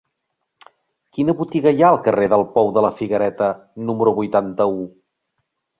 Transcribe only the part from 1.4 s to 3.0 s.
botiga hi ha al carrer del Pou de la